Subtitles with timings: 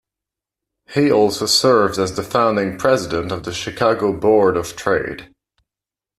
[0.91, 5.29] He also served as the founding president of the Chicago Board of Trade.